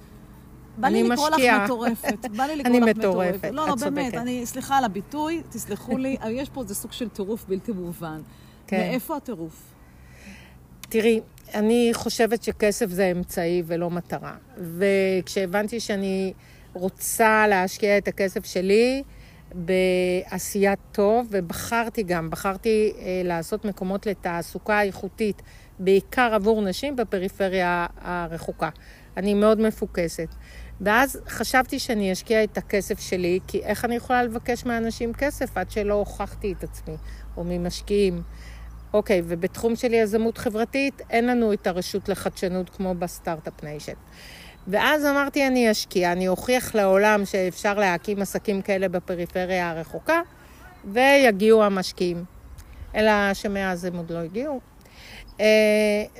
[0.77, 1.39] בא לי אני לקרוא לך.
[1.63, 2.25] מטורפת.
[2.37, 3.49] בא לי לקרוא אני לך מטורפת, מטורפת.
[3.53, 4.21] לא, לא, את באמת, צודקת.
[4.21, 8.21] אני, סליחה על הביטוי, תסלחו לי, יש פה איזה סוג של טירוף בלתי מובן.
[8.67, 8.77] כן.
[8.77, 9.73] מאיפה הטירוף?
[10.89, 11.21] תראי,
[11.53, 14.35] אני חושבת שכסף זה אמצעי ולא מטרה.
[14.57, 16.33] וכשהבנתי שאני
[16.73, 19.03] רוצה להשקיע את הכסף שלי
[19.53, 25.41] בעשיית טוב, ובחרתי גם, בחרתי אה, לעשות מקומות לתעסוקה איכותית,
[25.79, 28.69] בעיקר עבור נשים בפריפריה הרחוקה.
[29.17, 30.27] אני מאוד מפוקסת.
[30.81, 35.71] ואז חשבתי שאני אשקיע את הכסף שלי, כי איך אני יכולה לבקש מאנשים כסף עד
[35.71, 36.95] שלא הוכחתי את עצמי,
[37.37, 38.21] או ממשקיעים.
[38.93, 43.93] אוקיי, ובתחום של יזמות חברתית אין לנו את הרשות לחדשנות כמו ב start-up nation.
[44.67, 50.21] ואז אמרתי, אני אשקיע, אני אוכיח לעולם שאפשר להקים עסקים כאלה בפריפריה הרחוקה,
[50.85, 52.23] ויגיעו המשקיעים.
[52.95, 54.72] אלא שמאז הם עוד לא הגיעו.
[55.39, 55.45] אה,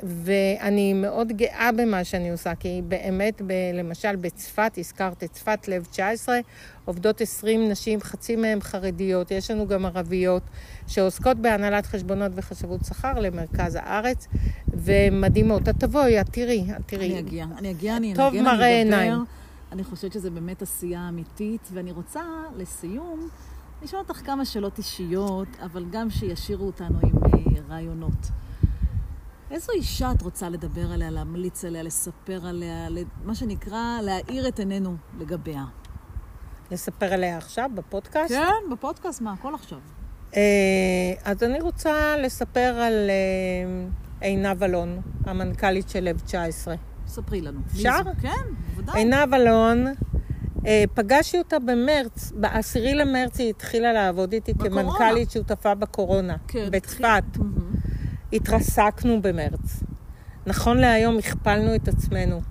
[0.04, 5.86] ואני מאוד גאה במה שאני עושה, כי באמת, ב, למשל בצפת, הזכרת את צפת, לב
[5.92, 6.40] 19,
[6.86, 10.44] עובדות 20 נשים, חצי מהן חרדיות, יש לנו גם ערביות,
[10.88, 14.28] שעוסקות בהנהלת חשבונות וחשבות שכר למרכז הארץ,
[14.68, 15.70] ומדהימות.
[15.70, 17.12] את תבואי, את תראי, את תראי.
[17.12, 17.46] אני אגיע.
[17.58, 18.96] אני אגיע, אני טוב אנגן, מראה אני אדבר.
[18.96, 19.26] עיניים.
[19.72, 22.22] אני חושבת שזה באמת עשייה אמיתית, ואני רוצה,
[22.58, 23.30] לסיום,
[23.84, 28.43] לשאול אותך כמה שאלות אישיות, אבל גם שישאירו אותנו עם אה, רעיונות.
[29.54, 32.88] איזו אישה את רוצה לדבר עליה, להמליץ עליה, לספר עליה,
[33.24, 35.64] מה שנקרא, להאיר את עינינו לגביה?
[36.72, 38.34] לספר עליה עכשיו בפודקאסט?
[38.34, 39.80] כן, בפודקאסט, מה, הכל עכשיו.
[40.36, 40.42] אה,
[41.24, 43.88] אז אני רוצה לספר על אה,
[44.22, 46.76] עינב אלון, המנכ"לית של לב 19.
[47.08, 47.60] ספרי לנו.
[47.68, 48.00] אפשר?
[48.22, 48.30] כן,
[48.76, 48.98] בוודאי.
[48.98, 49.88] עינב אלון,
[50.66, 54.82] אה, פגשתי אותה במרץ, בעשירי למרץ היא התחילה לעבוד איתי בקורונה.
[54.82, 57.24] כמנכ"לית שותפה בקורונה, כן, בצפת.
[57.38, 57.83] מהמם.
[58.34, 59.84] התרסקנו במרץ.
[60.46, 62.42] נכון להיום הכפלנו את עצמנו.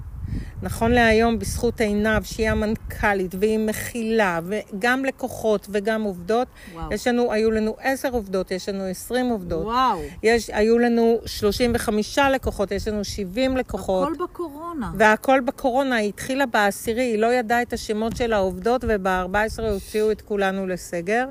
[0.63, 6.93] נכון להיום, בזכות עינב, שהיא המנכ"לית, והיא מכילה, וגם לקוחות וגם עובדות, וואו.
[6.93, 9.65] יש לנו, היו לנו עשר עובדות, יש לנו עשרים עובדות.
[9.65, 10.01] וואו.
[10.23, 14.09] יש, היו לנו 35 לקוחות, יש לנו 70 לקוחות.
[14.15, 14.93] הכל בקורונה.
[14.99, 20.21] והכל בקורונה, היא התחילה בעשירי, היא לא ידעה את השמות של העובדות, וב-14 הוציאו את
[20.23, 21.27] כולנו לסגר.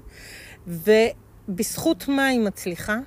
[0.67, 2.97] ובזכות מה היא מצליחה?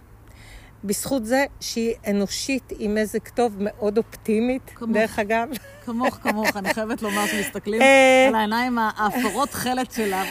[0.84, 4.90] בזכות זה שהיא אנושית עם מזג טוב מאוד אופטימית, כמוך.
[4.96, 5.48] דרך אגב.
[5.84, 10.28] כמוך, כמוך, אני חייבת לומר שמסתכלים אה, על העיניים האפורות תכלת שלך,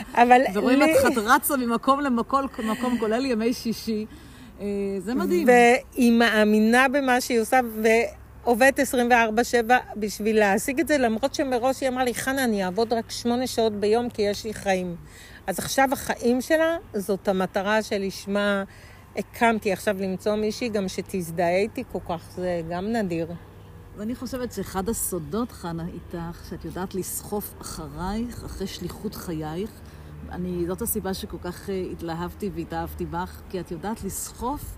[0.53, 4.05] ורואים לי- אותך רצה ממקום למקום, מקום כולל ימי שישי.
[4.61, 4.65] אה,
[4.99, 5.47] זה מדהים.
[5.47, 7.59] והיא מאמינה במה שהיא עושה,
[8.43, 8.83] ועובדת 24-7
[9.95, 13.73] בשביל להשיג את זה, למרות שמראש היא אמרה לי, חנה, אני אעבוד רק שמונה שעות
[13.73, 14.95] ביום כי יש לי חיים.
[15.47, 18.63] אז עכשיו החיים שלה, זאת המטרה שלשמה
[19.17, 23.27] הקמתי עכשיו למצוא מישהי גם שתזדהה איתי כל כך, זה גם נדיר.
[23.97, 29.71] ואני חושבת שאחד הסודות, חנה, איתך, שאת יודעת לסחוף אחרייך, אחרי שליחות חייך.
[30.31, 34.75] אני, זאת הסיבה שכל כך אה, התלהבתי והתאהבתי בך, כי את יודעת לסחוף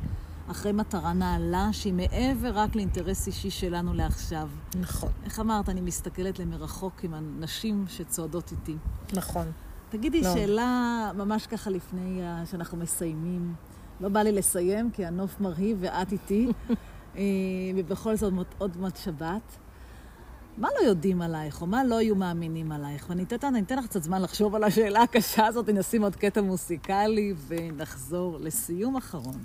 [0.52, 4.50] אחרי מטרה נעלה שהיא מעבר רק לאינטרס אישי שלנו לעכשיו.
[4.80, 8.76] נכון, איך אמרת, אני מסתכלת למרחוק עם הנשים שצועדות איתי.
[9.14, 9.52] נכון.
[9.90, 10.34] תגידי, לא.
[10.34, 13.54] שאלה ממש ככה לפני אה, שאנחנו מסיימים.
[14.02, 16.48] לא בא לי לסיים, כי הנוף מרהיב ואת איתי,
[17.18, 17.22] אה,
[17.76, 19.58] ובכל זאת עוד- מעט שבת.
[20.58, 23.06] מה לא יודעים עלייך, או מה לא היו מאמינים עלייך?
[23.10, 27.34] ואני אתן, אתן לך קצת זמן לחשוב על השאלה הקשה הזאת, נשים עוד קטע מוסיקלי
[27.48, 29.36] ונחזור לסיום אחרון.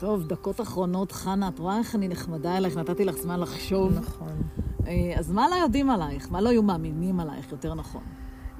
[0.00, 3.98] טוב, דקות אחרונות, חנה, את רואה איך אני נחמדה אלייך, נתתי לך זמן לחשוב.
[3.98, 4.28] נכון.
[4.86, 6.28] אה, אז מה לא יודעים עלייך?
[6.30, 8.02] מה לא היו מאמינים עלייך, יותר נכון?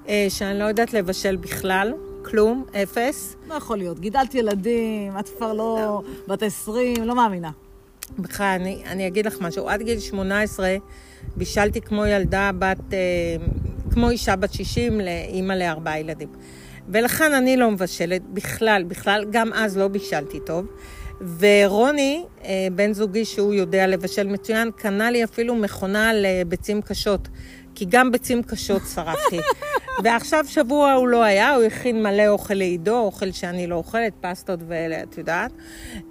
[0.08, 1.92] אה, שאני לא יודעת לבשל בכלל,
[2.24, 3.36] כלום, אפס.
[3.48, 4.00] לא יכול להיות.
[4.00, 7.50] גידלת ילדים, את כבר לא בת 20, לא מאמינה.
[8.18, 9.68] בכלל, אני, אני אגיד לך משהו.
[9.68, 10.76] עד גיל 18
[11.36, 12.98] בישלתי כמו ילדה בת, אה,
[13.90, 16.28] כמו אישה בת 60 לאימא לארבעה ילדים.
[16.88, 20.66] ולכן אני לא מבשלת בכלל, בכלל, גם אז לא בישלתי טוב.
[21.38, 27.28] ורוני, אה, בן זוגי שהוא יודע לבשל מצוין, קנה לי אפילו מכונה לביצים קשות.
[27.74, 29.40] כי גם ביצים קשות שרפתי.
[30.04, 34.60] ועכשיו שבוע הוא לא היה, הוא הכין מלא אוכל לעידו, אוכל שאני לא אוכלת, פסטות
[34.68, 35.52] ואלה, את יודעת.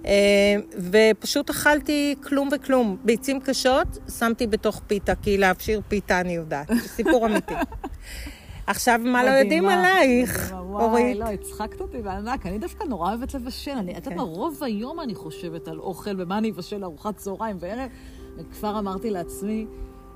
[0.06, 0.56] אה,
[0.90, 2.96] ופשוט אכלתי כלום וכלום.
[3.04, 6.70] ביצים קשות, שמתי בתוך פיתה, כי להפשיר פיתה אני יודעת.
[6.96, 7.54] סיפור אמיתי.
[8.70, 10.90] עכשיו, מה לא יודעים עלייך, אורית?
[10.90, 12.46] וואי, לא, הצחקת אותי בענק.
[12.46, 13.70] אני דווקא נורא אוהבת לבשל.
[13.70, 17.56] אני, את יודעת מה, רוב היום אני חושבת על אוכל, ומה אני אבשל ארוחת צהריים
[17.60, 17.90] וערב.
[18.36, 19.66] וכבר אמרתי לעצמי,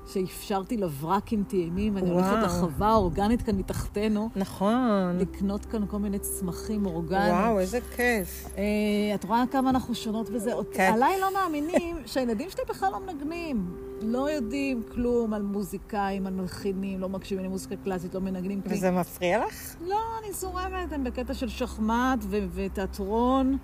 [0.07, 4.29] שאפשרתי לברקים טעימים, אני הולכת לחווה האורגנית כאן מתחתנו.
[4.35, 5.17] נכון.
[5.19, 7.33] לקנות כאן כל מיני צמחים אורגניים.
[7.33, 8.45] וואו, איזה כיף.
[8.57, 10.51] אה, את רואה כמה אנחנו שונות בזה?
[10.71, 10.91] כן.
[10.93, 13.65] עליי לא מאמינים שהילדים שלי בכלל לא מנגנים.
[14.01, 18.73] לא יודעים כלום על מוזיקאים, על מלחינים, לא מקשיבים למוזיקה קלאסית, לא מנגנים כלי.
[18.73, 19.75] וזה מפריע לך?
[19.81, 23.57] לא, אני זורמת, הם בקטע של שחמט ותיאטרון.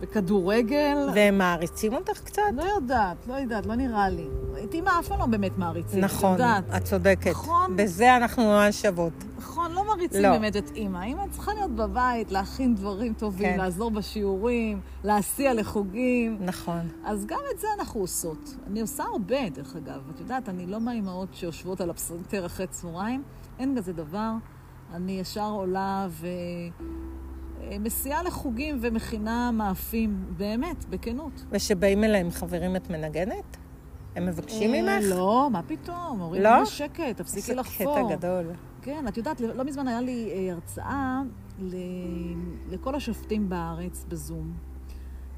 [0.00, 0.96] וכדורגל.
[1.14, 2.42] והם מעריצים אותך קצת?
[2.56, 4.26] לא יודעת, לא יודעת, לא נראה לי.
[4.64, 6.00] את אימא אף פעם לא באמת מעריצים.
[6.00, 6.64] נכון, יודעת.
[6.76, 7.30] את צודקת.
[7.30, 7.76] נכון.
[7.76, 9.12] בזה אנחנו ממש שוות.
[9.38, 10.30] נכון, לא מעריצים לא.
[10.30, 11.02] באמת את אימא.
[11.02, 13.58] אימא צריכה להיות בבית, להכין דברים טובים, כן.
[13.58, 16.36] לעזור בשיעורים, להסיע לחוגים.
[16.40, 16.88] נכון.
[17.04, 18.54] אז גם את זה אנחנו עושות.
[18.66, 20.02] אני עושה הרבה, דרך אגב.
[20.14, 23.22] את יודעת, אני לא מהאימהות שיושבות על הפסנתר אחרי צהריים,
[23.58, 24.30] אין כזה דבר.
[24.94, 26.26] אני ישר עולה ו...
[27.80, 31.44] מסיעה לחוגים ומכינה מאפים, באמת, בכנות.
[31.50, 33.56] ושבאים אליהם חברים את מנגנת?
[34.16, 35.04] הם מבקשים אה, ממך?
[35.16, 37.98] לא, מה פתאום, אומרים לי בשקט, תפסיקי לחפור.
[37.98, 38.52] איזה קטע גדול.
[38.82, 41.22] כן, את יודעת, לא מזמן היה לי אה, הרצאה
[42.68, 44.52] לכל השופטים בארץ בזום.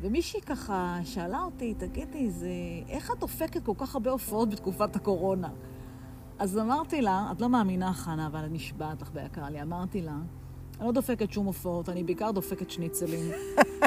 [0.00, 2.48] ומישהי ככה שאלה אותי, תגידי, זה...
[2.88, 5.48] איך את דופקת כל כך הרבה הופעות בתקופת הקורונה?
[6.38, 10.16] אז אמרתי לה, את לא מאמינה, חנה, אבל אני נשבעת לך ביקרה לי, אמרתי לה,
[10.78, 13.30] אני לא דופקת שום הופעות, אני בעיקר דופקת שניצלים.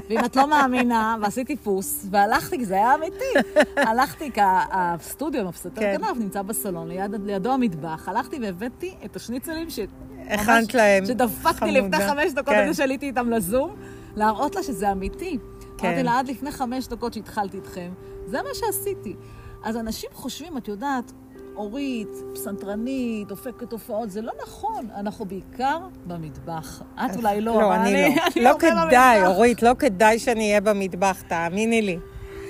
[0.10, 3.60] ואם את לא מאמינה, ועשיתי פוס, והלכתי, כי זה היה אמיתי.
[3.78, 5.98] הלכתי, כי הסטודיו, הפסטר כן.
[5.98, 8.10] גנב, נמצא בסלון, ליד, לידו המטבח.
[8.10, 9.80] הלכתי והבאתי את השניצלים ש...
[10.28, 11.06] הכנת להם.
[11.06, 12.74] שדפקתי לפני חמש דקות, כן.
[12.74, 13.76] שעליתי איתם לזום,
[14.16, 15.38] להראות לה שזה אמיתי.
[15.78, 15.88] כן.
[15.88, 17.92] אמרתי לה, עד לפני חמש דקות שהתחלתי איתכם,
[18.26, 19.16] זה מה שעשיתי.
[19.64, 21.12] אז אנשים חושבים, את יודעת,
[21.56, 24.88] אורית, פסנתרנית, דופקת הופעות, זה לא נכון.
[24.96, 26.82] אנחנו בעיקר במטבח.
[26.96, 28.24] את אולי לא, לא, אני לא.
[28.36, 32.00] אני לא כדאי, אורית, לא כדאי שאני אהיה במטבח, תאמיני לי.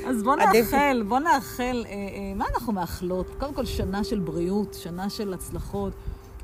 [0.08, 3.28] אז בוא נאחל, בוא נאחל, אה, אה, מה אנחנו מאחלות?
[3.40, 5.94] קודם כל, שנה של בריאות, שנה של הצלחות.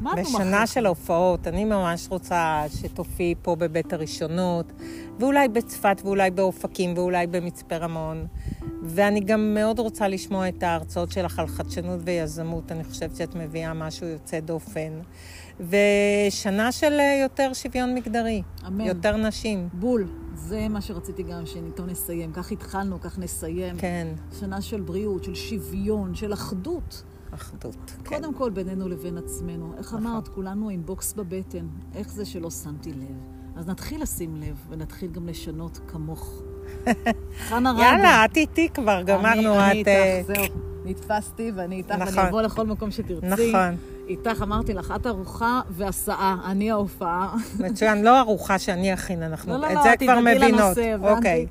[0.02, 4.72] בשנה של הופעות, אני ממש רוצה שתופיעי פה בבית הראשונות,
[5.20, 8.28] ואולי בצפת, ואולי באופקים, ואולי במצפה רמון.
[8.84, 12.72] ואני גם מאוד רוצה לשמוע את ההרצאות שלך על חדשנות ויזמות.
[12.72, 15.02] אני חושבת שאת מביאה משהו יוצא דופן.
[15.60, 18.41] ושנה של יותר שוויון מגדרי.
[18.68, 18.86] אמן.
[18.86, 19.70] יותר נשים.
[19.74, 20.08] בול.
[20.34, 22.32] זה מה שרציתי גם, שניתו נסיים.
[22.34, 23.78] כך התחלנו, כך נסיים.
[23.78, 24.08] כן.
[24.39, 27.04] שנה של בריאות, של שוויון, של אחדות.
[27.32, 28.15] אחדות, כן.
[28.15, 29.73] קודם כל בינינו לבין עצמנו.
[29.78, 30.07] איך נכון.
[30.07, 31.67] אמרת, כולנו עם בוקס בבטן.
[31.95, 33.38] איך זה שלא שמתי לב?
[33.55, 36.41] אז נתחיל לשים לב, ונתחיל גם לשנות כמוך.
[37.47, 37.82] חנה רדי.
[37.82, 39.59] יאללה, את איתי כבר, גמרנו.
[39.59, 40.43] אני איתך, אה, זהו.
[40.86, 42.17] נתפסתי ואני איתך, נכון.
[42.17, 43.28] ואני אבוא לכל מקום שתרצי.
[43.28, 43.75] נכון.
[44.07, 47.36] איתך אמרתי לך, את ארוחה והסעה, אני ההופעה.
[47.65, 50.78] מצוין, לא ארוחה שאני אכין, אנחנו לא, לא, את לא, זה כבר מבינות.
[51.01, 51.47] אוקיי.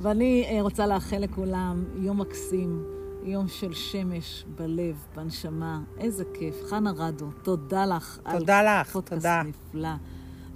[0.00, 2.84] ואני אה, רוצה לאחל לכולם יום מקסים,
[3.24, 5.80] יום של שמש בלב, בנשמה.
[5.98, 6.54] איזה כיף.
[6.70, 8.20] חנה רדו, תודה לך.
[8.38, 9.02] תודה לך, תודה.
[9.02, 9.26] פודקאסט
[9.74, 9.88] נפלא.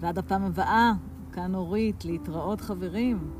[0.01, 0.93] ועד הפעם הבאה,
[1.33, 3.31] כאן אורית, להתראות חברים.